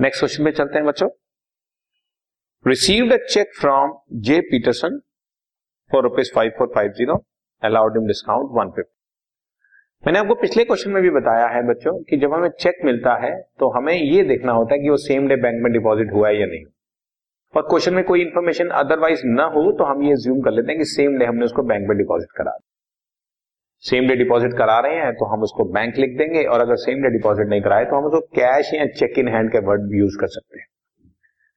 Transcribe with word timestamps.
Next 0.00 0.20
question 0.20 0.42
में 0.44 0.50
चलते 0.52 0.78
हैं 0.78 0.86
बच्चों। 0.86 1.08
Received 2.64 3.12
a 3.12 3.16
cheque 3.24 3.54
from 3.60 3.92
J 4.20 4.40
Peterson 4.40 4.98
for 5.90 6.02
rupees 6.02 6.30
five 6.34 6.50
four 6.58 6.66
five 6.74 6.90
zero 6.90 7.16
allowed 7.62 7.96
in 7.96 8.06
discount 8.06 8.50
one 8.52 8.70
fifty 8.76 10.06
मैंने 10.06 10.18
आपको 10.18 10.34
पिछले 10.34 10.64
क्वेश्चन 10.64 10.90
में 10.90 11.02
भी 11.02 11.10
बताया 11.10 11.46
है 11.46 11.62
बच्चों 11.68 11.98
कि 12.02 12.16
जब 12.16 12.34
हमें 12.34 12.48
चेक 12.60 12.78
मिलता 12.84 13.14
है 13.24 13.32
तो 13.58 13.70
हमें 13.70 13.92
ये 13.94 14.22
देखना 14.24 14.52
होता 14.52 14.74
है 14.74 14.80
कि 14.80 14.88
वो 14.88 14.96
सेम 14.96 15.28
डे 15.28 15.36
बैंक 15.36 15.62
में 15.62 15.72
डिपॉजिट 15.72 16.12
हुआ 16.12 16.28
है 16.28 16.40
या 16.40 16.46
नहीं। 16.46 16.64
और 17.54 17.68
क्वेश्चन 17.68 17.94
में 17.94 18.04
कोई 18.04 18.22
इन्फॉर्मेशन 18.22 18.68
अदरवाइज़ 18.82 19.26
न 19.26 19.50
हो 19.54 19.70
तो 19.78 19.84
हम 19.84 20.02
ये 20.02 20.16
ज्यूम 20.24 20.40
कर 20.40 20.50
लेते 20.50 20.72
हैं 20.72 20.78
कि 20.78 20.84
सेम 20.84 21.18
डे 21.18 21.24
हमने 21.24 21.44
उसको 21.44 21.62
बैंक 21.62 21.88
में 21.88 21.96
डिपॉजिट 21.98 22.36
करा 22.38 22.56
सेम 23.84 24.06
डे 24.08 24.14
डिपॉजिट 24.16 24.52
करा 24.52 24.78
रहे 24.80 24.96
हैं 24.96 25.12
तो 25.14 25.24
हम 25.24 25.42
उसको 25.42 25.64
बैंक 25.64 25.96
लिख 25.96 26.16
देंगे, 26.18 26.44
और 26.44 26.60
अगर 26.60 26.76
सेम 26.76 27.02
डे 27.02 27.10
डिपॉजिट 27.10 27.48
नहीं 27.48 27.60
कराए 27.60 27.84
तो 27.84 27.96
हम 27.96 28.04
उसको 28.04 28.20
कैश 28.36 28.72
या 28.74 28.86
चेक 28.86 29.18
इन 29.18 29.28
हैंड 29.28 29.50
के 29.52 29.58
वर्ड 29.58 29.94
यूज़ 29.94 30.16
कर 30.20 30.26
सकते 30.26 30.58
हैं। 30.60 30.66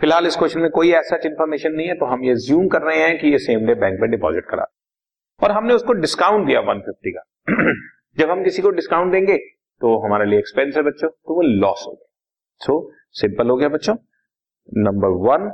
फ़िलहाल 0.00 0.26
इस 0.26 0.36
क्वेश्चन 0.36 0.60
में 0.60 0.70
कोई 0.70 0.90
ऐसा 0.92 1.18
इन्फॉर्मेशन 1.26 1.72
नहीं 1.72 1.88
है 1.88 1.94
तो 1.94 2.06
हम 2.06 2.24
ये 2.24 2.34
ज्यूम 2.36 2.68
कर 2.68 2.82
रहे 2.82 3.02
हैं 3.02 3.18
कि 3.18 3.28
ये 3.28 3.38
सेम 3.38 3.66
डे 3.66 3.74
बैंक 3.74 4.00
में 4.00 4.10
डिपॉजिट 4.10 4.44
करा। 4.44 4.66
और 5.40 5.50
हमने 5.50 5.74
उसको 5.74 5.92
डिस्काउंट 5.92 6.46
दिया 6.46 6.60
150 6.60 7.12
का। 7.16 7.22
जब 8.18 8.30
हम 8.30 8.42
किसी 8.44 8.62
को 8.62 8.70
डिस्काउंट 8.70 9.12
देंगे 9.12 9.36
तो 9.80 9.96
हमारे 10.06 10.26
लिए 10.26 10.38
एक्सपेंस 10.38 10.76
है 10.76 10.82
बच्चों 10.82 11.08
तो 11.08 11.34
वो 11.34 11.42
लॉस 11.42 11.84
हो 11.86 11.92
गया। 11.92 12.08
सो 12.60 12.92
सिंपल 13.12 13.50
हो 13.50 13.56
गया 13.56 13.68
बच्चों। 13.68 13.94
नंबर 14.68 15.08
वन 15.26 15.50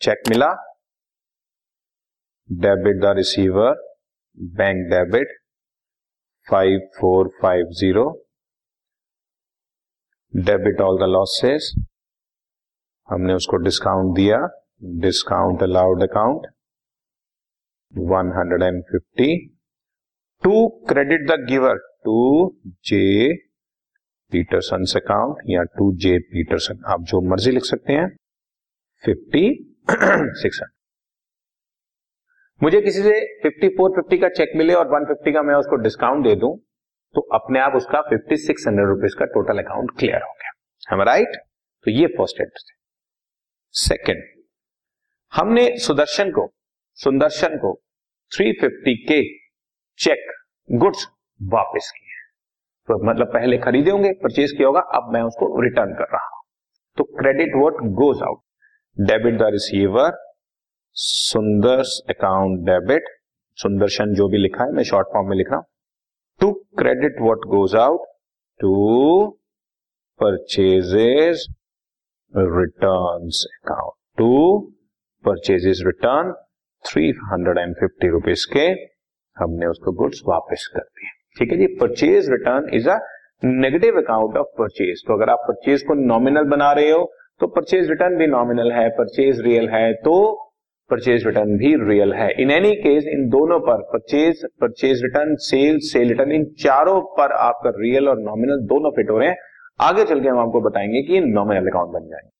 चेक 0.00 0.22
मिला। 0.30 0.50
Debit 2.48 3.00
the 3.02 3.14
receiver 3.16 3.74
bank 4.38 4.86
debit 4.90 5.36
five 6.48 6.80
four 6.96 7.28
five 7.42 7.70
zero 7.80 8.04
debit 10.32 10.80
all 10.80 10.98
the 10.98 11.08
losses 11.08 11.72
हमने 13.08 13.34
उसको 13.34 13.56
डिस्काउंट 13.64 14.14
दिया. 14.16 14.38
Discount 15.00 15.62
allowed 15.62 16.02
account 16.02 16.46
one 17.94 18.32
hundred 18.36 18.62
and 18.64 18.82
fifty 18.84 19.30
to 20.42 20.66
credit 20.88 21.26
the 21.30 21.38
giver 21.48 21.78
to 22.04 22.16
J 22.86 23.02
Peterson 24.32 24.84
account 25.00 25.42
या 25.50 25.62
to 25.78 25.92
J 26.02 26.18
Peterson 26.32 26.82
आप 26.92 27.02
जो 27.10 27.20
मर्ज़ी 27.30 27.50
लिख 27.50 27.64
सकते 27.64 27.92
हैं. 27.92 28.08
फिफ्टी 29.04 29.46
सिक्स 29.90 30.60
हंड्रेड 30.62 30.73
मुझे 32.60 32.80
किसी 32.80 33.02
से 33.02 33.12
फिफ्टी 33.42 33.68
फोर 33.68 33.90
फिफ्टी 33.90 34.18
का 34.18 34.28
चेक 34.28 34.52
मिले 34.56 34.74
और 34.74 34.86
वन 34.88 35.04
फिफ्टी 35.04 35.32
का 35.32 35.42
मैं 35.42 35.54
उसको 35.54 35.76
डिस्काउंट 35.76 36.24
दे 36.24 36.34
दूँ 36.36 36.56
तो 37.14 37.20
अपने 37.34 37.60
आप 37.60 37.74
उसका 37.76 38.00
फिफ्टी 38.02 38.36
सिक्स 38.36 38.66
हंड्रेड 38.68 38.88
रुपीज़ 38.88 39.16
का 39.18 39.24
टोटल 39.24 39.58
अकाउंट 39.58 39.90
क्लियर 39.98 40.22
हो 40.22 40.32
गया। 40.32 40.52
हम 40.86 41.02
राइट 41.02 41.36
तो 41.86 41.90
ये 41.90 42.06
फ़र्स्ट 42.08 42.40
एंट्री 42.40 42.70
है। 42.70 42.76
सेकेंड 43.74 44.22
हमने 45.32 45.66
सुदर्शन 45.78 46.30
को 46.30 46.46
सुदर्शन 46.98 47.56
को 47.56 47.72
350 48.32 48.96
के 49.08 49.22
चेक 49.98 50.32
गुड्स 50.68 51.06
वापस 51.40 51.90
किए 51.90 52.22
तो 52.88 53.02
मतलब 53.04 53.32
पहले 53.32 53.58
खरीदे 53.58 53.90
होंगे 53.90 54.12
परचेज 54.22 54.52
किया 54.52 54.66
होगा, 54.68 54.80
अब 54.80 55.12
मैं 55.12 55.22
उसको 55.22 55.60
रिटर्न 55.62 55.94
कर 55.94 56.12
रहा 56.12 56.26
हूँ। 56.26 56.42
तो 56.98 57.04
credit 57.18 57.54
what 57.56 57.82
goes 57.94 58.22
out 58.22 58.40
debit 58.96 59.38
the 59.38 59.50
receiver 59.52 60.10
Sundar 60.96 61.80
account 62.10 62.58
debit 62.66 63.04
Sundarshan 63.58 64.12
जो 64.14 64.28
भी 64.28 64.38
लिखा 64.38 64.64
है, 64.64 64.72
मैं 64.72 64.82
शॉर्ट 64.84 65.06
फॉर्म 65.12 65.28
में 65.28 65.36
लिख 65.36 65.48
रहा 65.50 65.56
हूँ। 65.56 65.66
To 66.40 66.52
credit 66.78 67.16
what 67.20 67.46
goes 67.48 67.74
out 67.76 68.04
to 68.60 68.74
purchases 70.20 71.46
return 72.34 73.28
account 73.54 73.96
to 74.18 74.58
purchases 75.24 75.82
return 75.86 76.32
three 76.84 77.10
hundred 77.32 77.58
and 77.58 77.74
fifty 77.80 78.08
rupees 78.10 78.46
के 78.52 78.66
हमने 79.36 79.66
उसको 79.66 79.92
गुड्स 80.02 80.22
वापस 80.28 80.68
कर 80.74 80.80
दिए। 80.80 81.10
ठीक 81.38 81.52
है 81.52 81.58
जी 81.58 81.66
purchase 81.76 82.30
return 82.30 82.68
is 82.76 82.88
a 82.88 82.98
negative 83.44 84.00
account 84.00 84.36
of 84.36 84.54
purchase 84.58 85.02
तो 85.06 85.16
अगर 85.16 85.30
आप 85.30 85.44
परचेज 85.48 85.82
को 85.82 85.94
नॉमिनल 86.06 86.44
बना 86.50 86.72
रहे 86.72 86.90
हो 86.90 87.04
तो 87.40 87.46
परचेज 87.56 87.90
रिटर्न 87.90 88.16
भी 88.16 88.26
नॉमिनल 88.26 88.72
है 88.72 88.88
परचेज 88.98 89.40
रियल 89.40 89.68
है 89.68 89.92
तो 90.04 90.16
परचेज 90.90 91.26
रिटर्न 91.26 91.56
भी 91.58 91.74
रियल 91.80 92.12
है। 92.12 92.28
इन 92.42 92.50
एनी 92.50 92.74
केस 92.76 93.04
इन 93.08 93.28
दोनों 93.30 93.58
पर 93.60 93.82
purchase 93.92 94.44
purchase 94.60 95.02
return 95.02 95.34
sale 95.42 95.78
sale 95.82 96.08
return 96.08 96.32
इन 96.32 96.44
चारों 96.60 97.00
पर 97.16 97.32
आपका 97.38 97.70
रियल 97.76 98.08
और 98.08 98.18
नॉमिनल 98.20 98.60
दोनों 98.68 98.90
फिट 98.96 99.10
हो 99.10 99.18
रहे 99.18 99.28
हैं। 99.28 99.36
आगे 99.80 100.04
चल 100.04 100.20
के 100.20 100.28
हम 100.28 100.38
आपको 100.38 100.60
बताएँगे 100.60 101.02
कि 101.02 101.20
नॉमिनल 101.22 101.68
अकाउंट 101.68 101.92
बन 101.92 102.08
जाएँगे। 102.08 102.32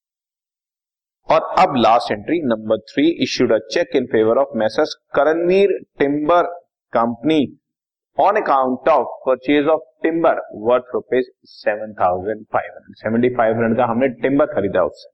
और 1.28 1.41
अब 1.59 1.77
last 1.77 2.12
entry 2.12 2.41
number 2.44 2.78
three 2.88 3.09
issued 3.22 3.53
a 3.53 3.59
cheque 3.71 3.97
in 3.97 4.06
favour 4.06 4.38
of 4.38 4.56
messrs 4.59 4.94
Karanveer 5.15 5.78
timber 5.99 6.47
company 6.93 7.41
on 8.19 8.37
account 8.37 8.88
of 8.88 9.06
purchase 9.27 9.66
of 9.69 9.81
timber 10.03 10.41
worth 10.65 10.94
rupees 10.94 11.27
seven 11.53 11.94
thousand 12.00 12.44
five 12.53 12.71
hundred 12.72 12.97
seventy 12.97 13.28
five 13.37 13.54
hundred 13.54 13.77
का 13.77 13.84
हमने 13.84 14.09
timber 14.22 14.47
खरीदा 14.47 14.84
उससे। 14.84 15.09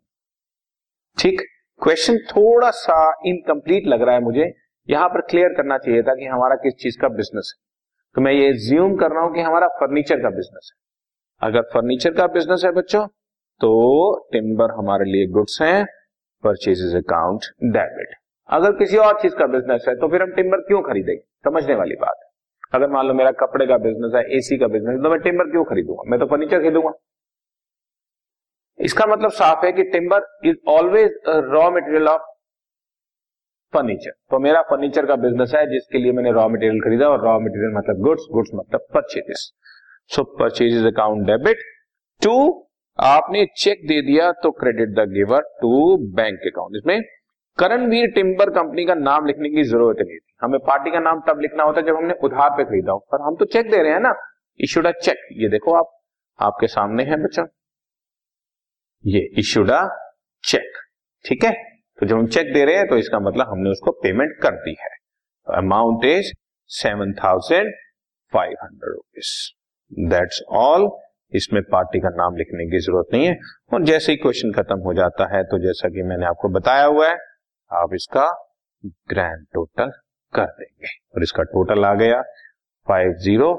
ठीक? 1.18 1.40
Question 1.80 2.16
थोड़ा 2.28 2.70
सा 2.70 2.96
incomplete 3.26 3.86
लग 3.86 4.02
रहा 4.02 4.14
है 4.14 4.20
मुझे। 4.20 4.52
यहाँ 4.88 5.08
पर 5.08 5.20
क्लियर 5.20 5.52
करना 5.54 5.76
चाहिए 5.78 6.02
था 6.02 6.14
कि 6.14 6.26
हमारा 6.26 6.54
किस 6.56 6.74
चीज़ 6.74 6.98
का 7.00 7.08
बिज़नेस 7.10 7.52
है। 7.54 7.60
तो 8.16 8.20
मैं 8.20 8.32
ये 8.32 8.52
ज्यूम 8.66 8.96
कर 8.96 9.10
रहा 9.10 9.22
हूँ 9.24 9.32
कि 9.34 9.40
हमारा 9.40 9.68
फर्नीचर 9.78 10.20
का 10.22 10.30
बिज़नेस 10.30 10.70
है। 10.72 11.48
अगर 11.48 11.62
फर्नीचर 11.74 12.14
का 12.14 12.26
बिज़नेस 12.28 12.62
है 12.64 12.72
बच्चों 12.72 13.06
तो 13.60 13.70
टिम्बर 14.32 14.74
हमारे 14.78 15.04
लिए 15.04 15.26
गुड्स 15.32 15.58
हैं 15.62 15.84
परचेजेस 16.44 16.94
अकाउंट 16.96 17.44
डेबिट 17.72 18.14
अगर 18.48 18.72
किसी 18.72 18.96
और 18.98 19.20
चीज़ 19.22 19.34
का 19.34 19.46
बिज़नेस 19.48 19.84
है 19.88 19.94
तो 19.96 20.08
फिर 20.08 20.22
हम 20.22 20.32
टिम्बर 20.32 20.60
क्यों 20.60 20.82
खरीदेंगे? 20.82 21.22
समझने 21.44 21.74
वाली 21.74 21.94
बात 22.00 22.16
है। 22.16 22.28
अगर 22.74 22.92
मान 22.92 23.06
लो 23.06 23.14
मेरा 23.14 23.30
कपड़े 23.40 23.66
का 23.66 23.76
बिज़नेस 23.78 24.14
है 24.16 24.22
एसी 24.36 24.58
का 24.58 24.66
बिज़नेस 24.68 25.02
तो 25.02 25.10
मैं 25.10 25.20
टिम्बर 25.20 25.50
क्यों 25.50 25.64
खरीदूँगा? 25.64 26.10
मैं 26.10 26.20
तो 26.20 26.26
फर्नीचर 26.26 26.60
खरीदूँगा। 26.60 26.92
इसका 28.80 29.06
मतलब 29.06 29.30
साफ़ 29.32 29.64
है 29.66 29.72
कि 29.72 29.82
timber 29.92 30.26
is 30.46 30.56
always 30.70 31.18
raw 31.52 31.70
material 31.70 32.08
of 32.08 32.22
furniture 33.72 34.10
तो 34.30 34.38
मेरा 34.40 34.60
फर्नीचर 34.70 35.06
का 35.06 35.16
बिज़नेस 35.18 35.52
है, 35.56 35.66
जिसके 35.66 35.98
लिए 35.98 36.12
मैंने 36.12 36.30
रॉ 36.32 36.48
मटेरियल 36.48 36.80
खरीदा 36.80 37.08
और 37.08 37.24
रॉ 37.24 37.38
मटेरियल 37.40 37.76
मतलब 37.76 38.02
गुड्स 38.04 38.26
गुड्स 38.32 38.50
मतलब 38.54 38.86
purchases 38.94 39.50
so 40.10 40.24
purchases 40.38 40.86
account 40.86 41.26
debit 41.26 41.62
to 42.22 42.34
आपने 42.98 43.44
चेक 43.56 43.86
दे 43.88 44.00
दिया 44.02 44.30
तो 44.42 44.50
credit 44.54 44.88
the 44.94 45.08
giver 45.12 45.42
to 45.60 45.96
bank 46.16 46.40
account 46.46 46.76
इसमें 46.76 47.00
करणवीर 47.58 48.10
टिम्बर 48.14 48.50
कंपनी 48.50 48.84
का 48.86 48.94
नाम 48.96 49.26
लिखने 49.26 49.48
की 49.50 49.62
ज़रूरत 49.66 49.96
नहीं 50.00 50.18
थी। 50.18 50.34
हमें 50.42 50.58
पार्टी 50.66 50.90
का 50.90 50.98
नाम 51.00 51.20
तब 51.28 51.40
लिखना 51.40 51.64
होता 51.64 51.80
जब 51.82 51.96
हमने 51.96 52.14
उधार 52.24 52.50
पे 52.50 52.64
खरीदा 52.64 52.92
हो। 52.92 52.98
पर 53.12 53.22
हम 53.22 53.36
तो 53.36 53.44
चेक 53.46 53.70
दे 53.70 53.82
रहे 53.82 53.92
हैं 53.92 54.00
ना। 54.00 54.12
इशूड 54.60 54.86
अ 54.86 54.90
चेक 54.92 55.26
ये 55.40 55.48
देखो 55.50 55.74
आप, 55.74 55.90
आपके 56.38 56.66
सामने 56.68 57.04
है 57.04 57.22
बच्चा। 57.22 57.42
ये 59.04 59.20
इशूड 59.38 59.70
अ 59.70 59.82
चेक 60.44 60.72
ठीक 61.24 61.44
है? 61.44 61.52
तो 61.98 62.06
जब 62.06 62.16
हम 62.16 62.26
चेक 62.28 62.52
दे 62.54 62.64
रहे 62.64 62.76
हैं 62.76 62.86
तो 62.88 62.96
इसका 62.98 63.18
मतलब 63.20 63.48
हमने 63.50 63.70
उसको 63.70 63.90
पेमेंट 64.02 64.36
कर 64.42 64.54
दी 64.56 64.74
है। 64.80 64.88
Amount 65.46 66.04
is 66.06 66.32
seven 66.70 67.12
thousand 67.14 67.72
five 68.32 68.56
hundred 68.62 68.92
rupees 68.92 70.08
that's 70.10 70.42
all 70.58 70.88
इसमें 71.32 71.62
पार्टी 71.72 72.00
का 72.00 72.08
नाम 72.16 72.36
लिखने 72.36 72.66
की 72.70 72.78
ज़रूरत 72.80 73.14
नहीं 73.14 73.26
है। 73.26 73.36
और 73.72 73.84
जैसे 73.84 74.12
ही 74.12 74.18
क्वेश्चन 74.18 74.52
खत्म 74.52 74.78
हो 74.80 74.94
जाता 74.94 75.28
है 75.36 75.42
तो 75.44 75.58
जैसा 75.58 75.88
कि 75.88 76.02
मैंने 76.02 76.26
आपको 76.26 76.48
बताया 76.50 76.84
हुआ 76.84 77.08
है, 77.08 77.16
आप 77.70 77.94
इसका 77.94 78.28
ग्रैंड 79.08 79.46
टोटल 79.54 79.90
कर 80.32 80.46
देंगे। 80.58 80.88
और 81.14 81.22
इसका 81.22 81.42
टोटल 81.52 81.84
आ 81.84 81.94
गया 81.96 82.22
five 82.86 83.12
zero 83.24 83.52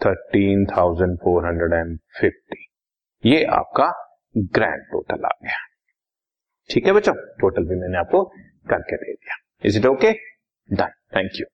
thirteen 0.00 0.66
thousand 0.76 1.16
four 1.18 1.46
hundred 1.46 1.72
and 1.74 1.98
fifty 2.20 2.64
ये 3.26 3.44
आपका 3.44 4.16
ग्रैंड 4.36 4.82
टोटल 4.82 5.24
आ 5.24 5.28
गया। 5.28 5.66
ठीक 6.70 6.86
है 6.86 6.92
बच्चों? 6.92 7.14
टोटल 7.14 7.64
भी 7.64 7.76
मैंने 7.76 7.98
आपको 7.98 8.24
करके 8.70 8.96
दे 8.96 9.12
दिया। 9.12 9.36
Is 9.64 9.78
it 9.78 9.86
okay 9.86 10.12
done 10.72 10.88
thank 11.16 11.30
you 11.40 11.46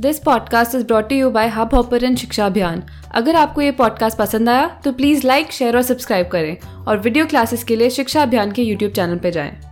this 0.00 0.18
podcast 0.18 0.74
is 0.74 1.12
you 1.12 1.30
by 1.30 1.48
Hopper 1.48 2.14
Shiksha 2.14 2.46
Abhiyan 2.46 2.82
अगर 3.14 3.34
आपको 3.34 3.72
पॉडकास्ट 3.72 4.18
पसंद 4.18 4.48
आया 4.48 4.80
तो 4.84 4.92
प्लीज़ 4.92 5.26
लाइक 5.26 5.52
शेयर 5.52 5.76
और 5.76 5.82
सब्सक्राइब 5.82 6.28
करें 6.28 6.84
और 6.86 6.98
वीडियो 6.98 7.26
क्लासेस 7.26 7.64
के 7.64 7.76
लिए 7.76 7.90
शिक्षा 7.90 8.22
अभियान 8.22 8.52
के 8.52 8.62
यूट्यूब 8.62 8.92
चैनल 8.92 9.18
पर। 9.18 9.69